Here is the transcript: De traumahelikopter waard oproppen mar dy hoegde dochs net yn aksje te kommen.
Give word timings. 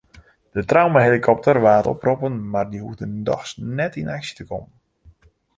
De 0.55 0.61
traumahelikopter 0.69 1.57
waard 1.65 1.89
oproppen 1.93 2.35
mar 2.53 2.67
dy 2.71 2.79
hoegde 2.83 3.07
dochs 3.27 3.51
net 3.77 3.93
yn 4.01 4.13
aksje 4.17 4.33
te 4.35 4.43
kommen. 4.49 4.73